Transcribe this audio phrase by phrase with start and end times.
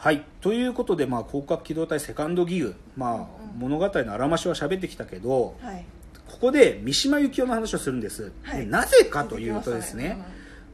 [0.00, 0.24] はい。
[0.40, 3.26] ということで、まあ、広角機動隊セカンドギグ、まあうんうん。
[3.58, 5.84] 物語のあらましは喋ってきたけどはい。
[6.26, 8.60] ここで三島由紀夫の話をするんです、はい。
[8.60, 10.16] でなぜかというとですね、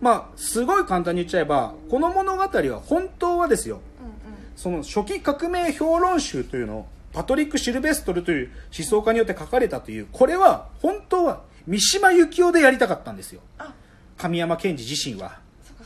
[0.01, 3.81] まあすごい簡単に言っちゃえばこの物語は本当はですよ。
[4.01, 4.13] うんうん。
[4.55, 13.41] その初期革命評論集というのをパトリック・シルベストルという思想家によって書かれたというこれは本当は三島由紀夫でやりたかったんですよ。
[13.59, 13.75] あ。
[14.17, 15.41] 神山賢治自身は。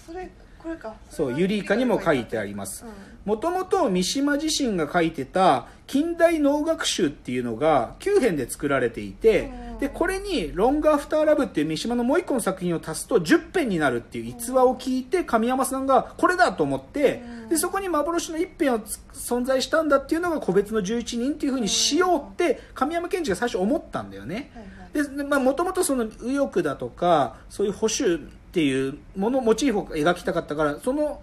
[0.07, 0.31] それ
[0.63, 0.95] これか。
[1.11, 2.85] そうユリイカにも書いてあります。
[2.85, 2.91] うん。
[3.25, 9.79] もともと三島自身が書いてた近代農学集っていうのが9編で作られていてうん。
[9.79, 17.49] でこれに「ロングアフターラブ」っていう三島のもう一個の作品を足すと10編になるっていう逸話を聞いて神山さんがこれだと思ってうん。
[17.49, 24.51] でそこに幻の1編をつ存在したんだっていうのが個別の11人っていうふうにしようって神山賢治が最初思ったんだよね。
[24.93, 31.23] でまあもともとその右翼だとかそういう保守っていうものモチーフを描きたかったからその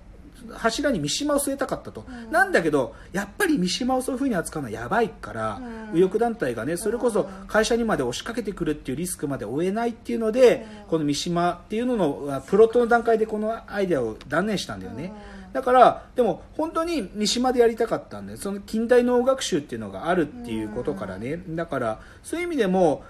[0.54, 2.32] 柱に三島を据えたかったと、うん。
[2.32, 5.94] なんだけどやっぱり三島をそういうふうに扱うのはやばいから、うん。
[5.94, 10.90] 右翼団体がねそれこそ会社にまで押しかけてくるっていうリスクまで負えないっていうので、うん。
[10.90, 15.12] この三島っていうののあプロットの段階でこのアイデアを断念したんだよね、
[15.48, 15.54] うん。
[15.54, 23.04] だからでも本当に三島でやりたかったんでその近代農学習っていうのがあるっていうことからね、だからそういう意味でも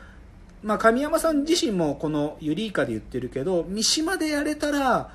[0.63, 5.11] まあ、神山さん自身もこのユリイカで言ってるけど三島でやれたら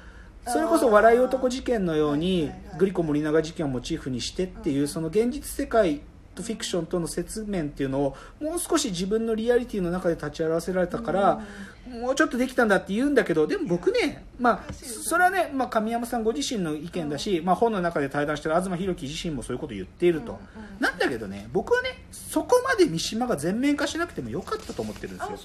[0.47, 6.01] それこそ笑い男事件のようはいにグリコ森永事件をモチーフにしてっていうその現実世界
[6.35, 11.43] とフィクションとの説面っていうのをもう少し自分のリアリティの中で立ち表せられたから
[11.89, 20.39] もうちょっとできたんだって言うんだけどでも僕ね、まあ、それはね、まあ、神山さんご自身の意見だし、まあ、本の中で対談してる東博樹自身もそういうことを言っていると、
[20.79, 25.39] なんだけどね僕はねそこまで三島が全面化しなくてもよかったと思ってるんですあよ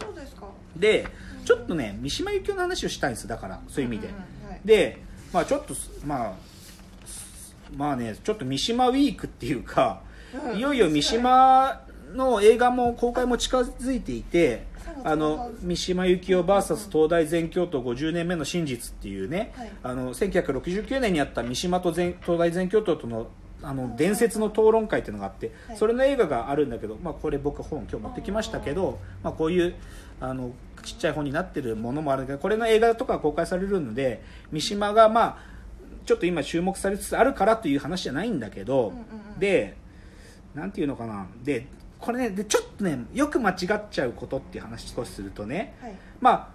[0.75, 1.07] で
[1.43, 4.13] ちょっとね三島由紀夫の話をしたいんですだからそういう意味で、
[4.63, 5.01] で
[5.33, 5.73] まあちょっと
[6.05, 6.33] まあ
[7.75, 10.06] まあねちょっと三島ウィークっていうか、うん
[10.55, 11.81] いよいよ三島
[12.13, 19.71] の映画も公開も近づいていて3月あの三島由紀夫 VS 東大全教徒50年目の真実っていうね、はい。
[19.83, 23.27] あの1969年にあった三島と全東大全教徒との
[23.63, 25.77] あの伝説の討論会っていうのがあって、はい。
[25.77, 29.75] それの映画があるんだけど、まあ、これ僕本今日持ってきましたけど、まあ、こういう
[30.21, 30.51] あの
[30.83, 35.37] ちっちゃい本になってるものもあるけどこれの映画とかが公開されるので三島がまあ
[36.05, 38.99] ちょっと今注目されつつあるからという話じゃないんだけど、うんうん
[39.33, 39.39] うん。
[39.39, 39.75] で
[40.55, 41.27] なんていうのかな。
[41.43, 41.67] で
[41.99, 45.95] これねでちょっとねよく間違っちゃうことっていう話少しするとねはい。
[46.19, 46.49] まあ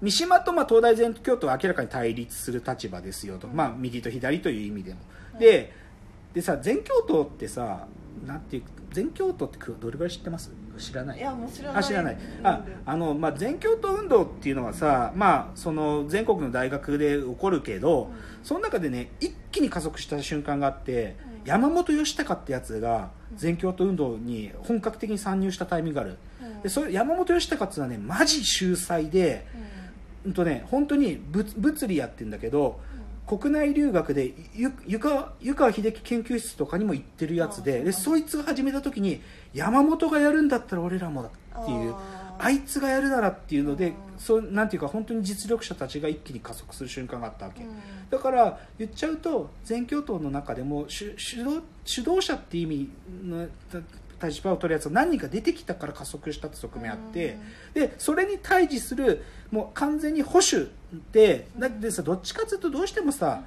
[0.00, 5.00] 三島とまあ東大全教徒は明らかに対立する立場ですよと、まあ、右と左という意味でも、
[5.38, 5.72] で
[6.32, 7.86] でさ全教徒ってさ
[8.26, 8.62] なんていう
[8.92, 10.50] 全教徒ってくどれぐらい知ってます？
[10.78, 11.18] 知らない？
[11.18, 11.78] いやもう知らない。
[11.78, 12.18] あ知らない。
[12.42, 18.10] ああの、まあ、全教徒運動っていうのはさ、まあ、その全国の大学で起こるけど、うん。
[18.42, 29.46] その中でね一気に加速した瞬間があって、うん山本義孝ってやつが全教徒運動に本格的に参入したタイミングがある、うんでそれ山本義孝っていうのはねマジ秀才で、
[30.26, 32.78] うんとね、本当に物物理やってるんだけど
[33.26, 35.32] 国内留学でゆ湯川
[35.72, 39.22] 秀樹研究室とかにも行ってるやつででそいつが始めた時に
[39.54, 41.30] 山本がやるんだったら俺らもだ
[41.62, 41.94] っていう
[42.42, 47.70] あいつがやるならっていうのでうんそうなんていうか本当に実力者たちが一気に加速する瞬間があったわけ、うん。
[48.10, 52.90] だから言っちゃうと全教頭の中でも主主導主導者っていう意味
[53.24, 53.48] の
[54.22, 57.38] 立場を取るやつが何人か出てきたから加速したって側面あって、
[57.72, 60.70] でそれに対峙するもう完全に保守
[61.12, 63.42] でだってさどっちかっていうとどうしてもさ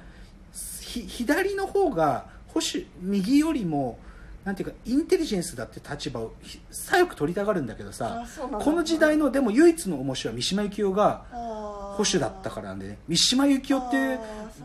[0.80, 3.98] ひ左の方が保守右よりも
[4.44, 8.24] なんていうかインテリジェンスだって立場をひ左翼取りたがるんだけどさ
[8.60, 12.98] この時代のでも唯一の面白いは三島由紀夫が保保守だったからなんでね。
[13.08, 14.20] 三島由紀夫っていう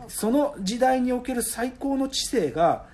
[0.08, 2.86] その時代における最高の知性が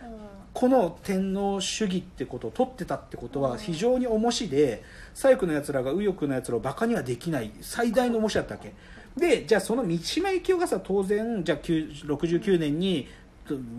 [0.52, 4.82] この天皇主義ってことを取ってたってことは非常に重しで
[5.14, 8.72] 左翼のやつらが右翼のやつらをバカにはできない最大の重しだったわけ。
[9.16, 13.08] でじゃあその三島由紀夫がさ当然じゃあ9 69年に、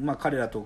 [0.01, 0.59] まあ、彼らと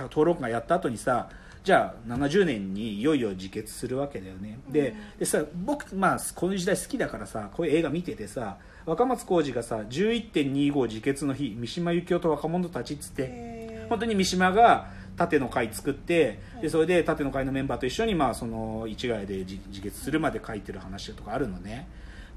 [0.00, 1.28] こう討論会やった後にさ
[1.62, 8.56] じゃあ70年にいよいよ自決するわけだよね、ででさ僕、まあ、こういう時代好きだからさこういう映画見ててさ
[8.86, 21.86] 若松浩二がさ11.25自決の日三島由紀夫と若者たちっつって本当に三島が縦の会作ってでそれで縦の会のメンバーと一緒にまあその市ヶ谷で自自決するまで書いてる話とかあるのね。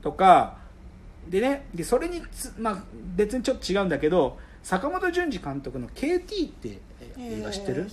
[0.02, 0.58] とか
[1.30, 2.84] でねでそれにつ、まあ、
[3.16, 6.80] 別にちょっと違うんだけど坂本淳二監督の KT って
[7.20, 7.88] 映画知ってる、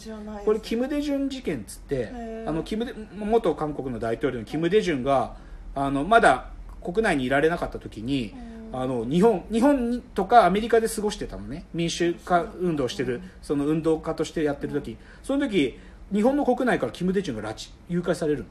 [0.45, 2.11] これキム・デジュン事件っつって
[2.47, 5.37] あのキムデ元韓国の大統領のキム・デジュンが
[5.75, 6.51] あのまだ
[6.83, 8.35] 国内にいられなかった時に
[8.73, 11.67] あの日本日本とかアメリカで過ごしてたのね。
[11.75, 14.97] 民主化運動してるその運動家としてやってる時。
[15.25, 15.77] その時
[16.13, 18.47] 日本の国内からキム・デチュンが拉致誘拐される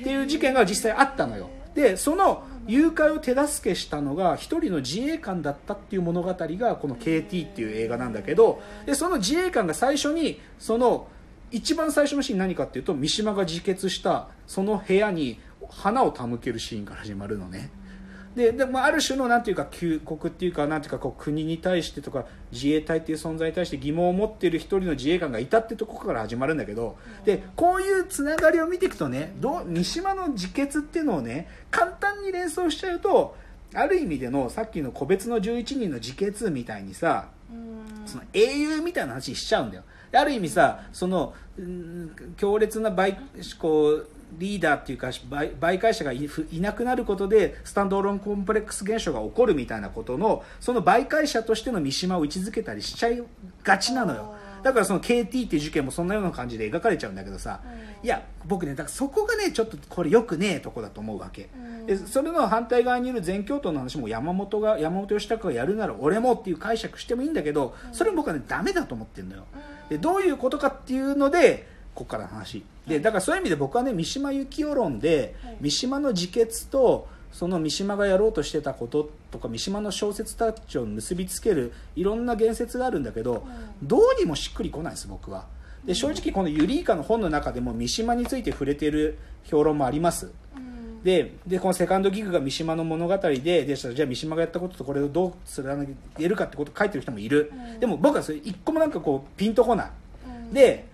[0.00, 11.06] っていう事件が実際あったのよでその誘拐を手助けしたのが一人の自衛官だったっていう物語がこの KT っていう映画なんだけどでその自衛官が最初にその
[11.52, 15.38] 一番最初のシーン何かっていうと三島が自決したその部屋に
[15.68, 17.70] 花を手向けるシーンから始まるのね。
[18.36, 33.34] ででもある種のなんていうか旧国っていうかなんていうかこう国に対してとか自衛隊っていう存在に対して疑問を持っている一人の自衛官がいたってとこから始まるんだけどでこういうつながりを見ていくとねどう三島の自決っていうのをね簡単に連想しちゃうと
[33.74, 37.28] ある意味でのさっきの個別の11人の自決みたいにさ
[38.04, 39.82] その英雄みたいな話しちゃうんだよ。
[40.12, 41.34] ある意味さその
[42.36, 43.18] 強烈なバイ
[43.58, 46.28] こうリーダーっていうか媒介者がい
[46.60, 53.22] なくなることでスタンドローンコンプレックス現象が起こるみたいなことのその媒介者としての三島を位置づけたりしちゃい
[53.62, 54.34] がちなのよ。
[54.62, 57.60] だからその KT っていう事件もそんなような感じで描かれちゃうんだけどさ、
[58.02, 58.08] い。
[58.08, 61.48] や僕ねだからそこがねちょっとこれよくねえとこだと思うわけ、
[61.86, 69.44] でそれの反対側にいる全教頭の話も山本が山本義孝がやるなら俺もっていう解釈してもいいんだけどそれも僕はねダメだと思ってるのよ。
[69.88, 72.62] でどういうことかっていうのでここからの話。
[72.86, 83.46] でだからそういう意味で僕はね三島由紀夫論で、三島の自決とその三島がやろうとしてたこととか三島の小説たちを結びつけるいろんな言説があるんだけど、
[83.82, 85.46] どうにもしっくりこないです僕は。
[85.84, 90.30] で正直このユリイカの本の中でも三島について触れている評論もあります。
[91.02, 99.90] ででこのセカンドギグが三島の物語ででしたらじゃあ三島がやったこととこれをどう貫けるかってことを書いてる人もいる、でも僕はそれ一個もなんかこうピンとこない、
[100.52, 100.84] で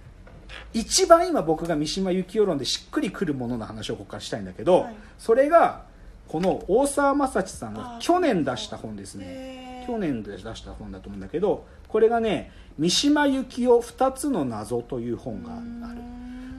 [0.72, 5.84] 一番今僕が三島由紀夫論でしっくりくるものの話をここからしたいんだけど、はい、それが
[6.28, 9.84] この大沢正知さんが去年出した本ですね。
[9.86, 15.56] 去年で出した本だと思うんだけどこれがね「三島由紀夫2つの謎」という本が
[15.88, 16.00] ある。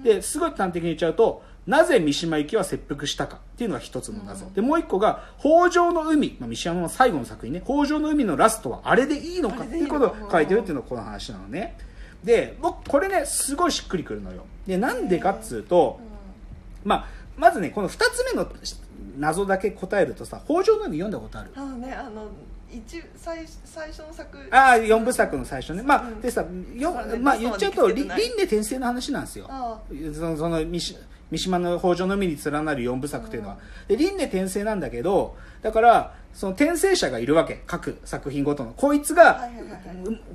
[0.04, 11.78] ですごい端的に言っちゃうとなぜ三島由紀夫は切腹したかっていうのが一つの謎、でもう一個が「北条の海」まあ、三島の最後の作品ね「北条の海」のラストはあれでいいのかっていうことを書いてるっていうのがこの話なのね、
[12.24, 14.46] で僕これねすごいしっくりくるのよ。
[14.66, 16.00] でなんでかっつうと、
[16.84, 17.06] まあ、
[17.38, 18.50] まずねこの2つ目の
[19.18, 21.52] 謎だけ答えるとさ「北条の海」読んだことある？
[21.56, 22.28] あねあの
[22.72, 25.84] 一最最初の作ああ4部作の最初ね。
[25.84, 29.48] まあ、うん、でさよ、まあ、言っちゃうと輪廻転生の話なんですよ。
[30.14, 30.60] そのその
[31.34, 33.58] 三島の北条の海に連なる4部作っていうのは、
[33.88, 37.64] で輪廻転生なんだけどだからその転生者がいるわけ。
[37.66, 38.74] 各作品ごとの。
[38.74, 39.50] こいつが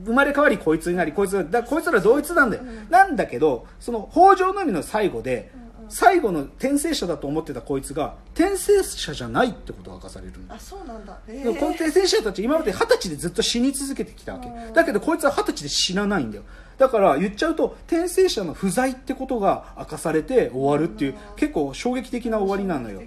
[0.05, 5.53] 生まれ変わりこいつになりこいつがだこいつら同一なんだよ、うん、なんだけどその北条のみの最後で、
[5.88, 14.49] 最後の転生者だと思ってたこいつが転生者じゃないってことが明かされるあそうなんだ、えー、この転生者たち今まで二十歳でずっと死に続けてきたわけ。
[14.73, 16.44] だけどこいつは二十歳で死なないんだよ。
[16.79, 23.02] だから言っちゃうと転生者の不在ってことが明かされて終わるっていう結構衝撃的な終わりなのよ。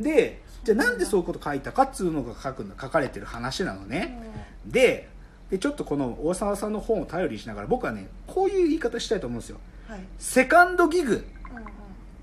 [0.00, 4.18] でじゃあなんでそういうこと書いたかっつうのが書く書かれてる話なのね、
[4.64, 5.08] うん、で
[5.50, 9.58] でちょっとこの大沢さんの本を頼りにしながら僕はねこういう言い方したいと思うんですよ、
[9.88, 11.24] はい、セカンドギグ、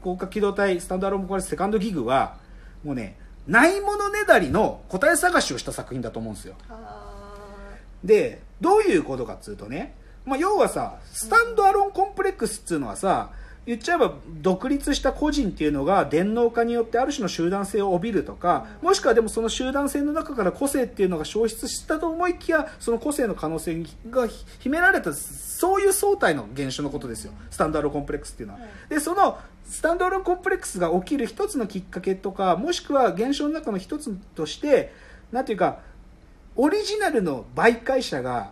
[0.01, 2.37] 高架機動隊スタンドアロームコレスセカンドギグは
[2.83, 3.17] もうね
[3.47, 6.55] ないものねだりの答え探しをした作品だと思うんですよ。
[8.03, 13.31] でどういうことかっつうとね、まあ、要はさスタンドアローンコンプレックスっつうのはさ、
[13.65, 24.27] 言っちゃえば独立した個人っていうのが電脳化によってある種の集団性を帯びるとかもしくはでもその集団性の中から個性っていうのが消失したと思いきやその個性の可能性が
[24.59, 28.59] 秘められたそういう相対の現象のことですよスタンダードコンプレックスっていうのは。
[28.89, 34.91] でそのスタンダードコンプレックスが起きる一つのきっかけとかもしくは現象の中の一つとして
[35.31, 35.79] 何ていうか
[36.55, 38.51] オリジナルの媒介者が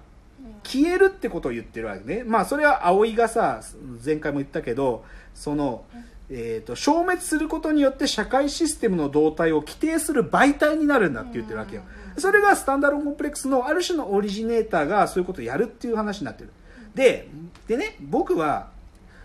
[0.64, 2.24] 消えるってことを言ってるわけね。
[2.24, 3.62] まあそれは葵がさ、
[4.04, 5.86] 前回も言ったけど、その、
[6.30, 11.84] えーと、消滅することによって社会システムの動態を規定する媒体になるんだって言ってるわけよ。
[12.18, 16.50] それがスタンダードコンプレックスのある種のオリジネーターがそういうことをやるっていう話になってる。
[16.96, 17.30] で、
[17.68, 18.70] でね、僕は、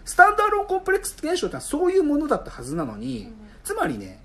[0.05, 3.33] スタンダードコンプレックス現象ってのはそういうものだったはずなのに、
[3.65, 4.21] つまりね、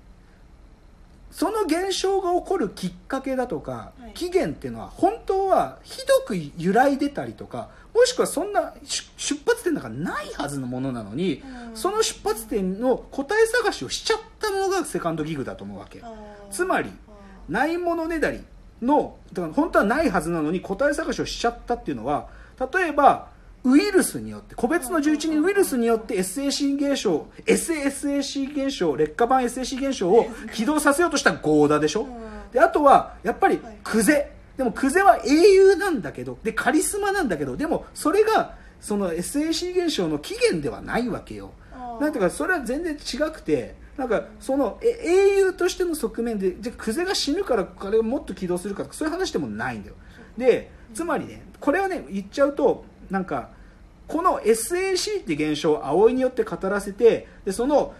[1.30, 8.74] その現象が起こるきっかけだとか、期限っていうのは本当はひどく揺らいでたりとかもしくはそんな
[9.16, 11.42] 出発点なんかないはずのものなのに、
[11.74, 16.02] その出発点の答え探しをしちゃったのがセカンドギグだと思うわけ。
[16.50, 16.90] つまり
[17.48, 18.40] ないものねだり
[18.80, 22.28] のだから本当はないはずなのに答え探しをしちゃったっていうのは
[22.72, 23.28] 例えば
[23.64, 32.06] ウイルスによって個別の11人ウイルスによって SAC 現象 SSAC 現象劣化版 SAC 現象を起動させようとしたゴーダでしょ、
[32.52, 34.32] であとはやっぱりクゼ。
[34.56, 41.52] でもクゼは英雄なんだけどでカリスマなんだけどでもそれがその SAC 現象の起源ではないわけよ。
[42.00, 49.96] なんていうかそれは全然違くてなんかそのえ英雄としての側面でじゃあクゼが死ぬから彼がもっと起動するかとかそういう話でもないんだよ。
[50.36, 53.50] でつまりねこれはね言っちゃうとなんか
[54.06, 57.94] この SAC って現象を葵によって語らせてでその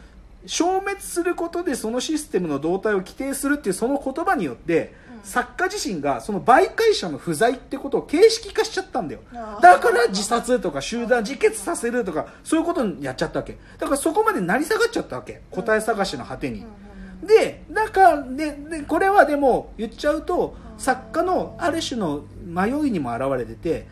[0.47, 5.23] 消滅することでそのシステムの動態を規定するっていうその言葉によって、うん。
[5.25, 9.21] 作家自身がその媒介者の不在ってことを形式化しちゃったんだよ。
[9.61, 13.59] だから自殺とか集団自決させるとかそういうことにやっちゃったわけ。
[13.79, 15.43] だからそこまで成り下がっちゃったわけ。
[15.50, 16.65] 答え探しの果てに、
[17.27, 23.88] でだからででこれはでも言っちゃうと作家のある種の迷いにも表れてて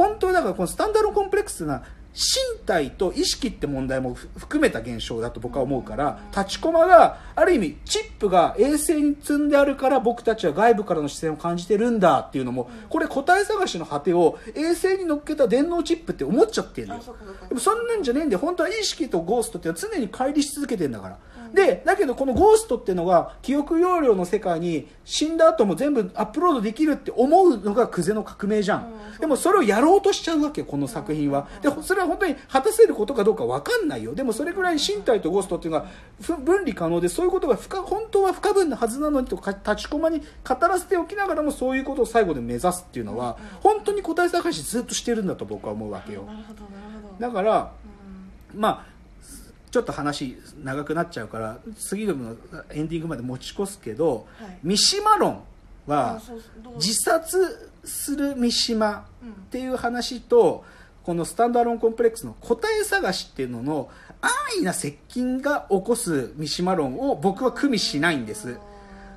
[0.00, 1.82] 本当はだからこのスタンダードコンプレックスな
[2.14, 17.02] 身体と意識って問題もふ含めた現象だと僕は思うから立ちコマがある意味チップが衛星に積んであるから僕たちは外部からの視線を感じてるんだっていうのもこれ答え探しの果てを衛星に乗っけた電脳チップって思っちゃってるんだよ
[17.50, 21.18] でもそんなんじゃねえんで本当は意識とゴーストって常に乖離し続けてんだから、
[21.54, 34.14] でだけどこのゴーストっていうのが記憶容量の世界に死んだ後も全部アップロードできるって思うのがクゼの革命じゃん、うんでもそれをやろうとしちゃうわけよこの作品は、でそれは本当に果たせることかどうか分かんないよ。
[34.14, 35.86] でもそれぐらい身体とゴーストっていうのが
[36.22, 47.26] ふ分離可能でそういうことが不可本当は不可分なはずなのにとか立ちこまに語らせておきながらもそういうことを最後で目指すっていうのは、本当に答え探しずっとしてるんだと僕は思うわけよ、なるほどなるほど。
[47.26, 47.72] だから
[48.54, 48.60] うん。
[48.60, 48.99] まあ
[49.70, 52.36] ちょっと話長くなっちゃうから次の
[52.70, 54.58] エンディングまで持ち越すけど、はい。
[54.62, 55.42] 三島論
[55.88, 56.22] あは
[56.76, 60.64] 自殺する三島うんっていう話と
[61.02, 68.58] このスタンダーロンコンプレックスの答え探しっていうのの安易な接近が起こす三島論を僕は組みしないんです。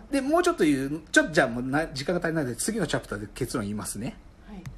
[0.10, 4.15] でもうちょっと言うちょっとじゃあもうな時間が足りないので次のチャプターで結論言いますね